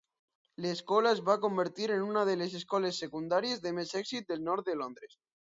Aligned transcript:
L'escola 0.63 1.11
es 1.17 1.19
va 1.27 1.35
convertir 1.43 1.89
en 1.97 2.05
una 2.07 2.23
de 2.31 2.33
les 2.43 2.57
escoles 2.61 3.03
secundàries 3.05 3.63
de 3.67 3.75
més 3.81 3.95
èxit 4.01 4.35
del 4.35 4.45
nord 4.51 4.73
de 4.73 4.79
Londres. 4.83 5.17